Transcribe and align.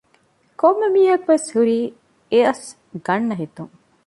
ކޮންމެ 0.59 0.87
މީހަކު 0.95 1.25
ވެސް 1.31 1.47
ހުރީ 1.55 1.79
އެއަސް 2.31 2.65
ގަންނަހިތުން 3.05 3.73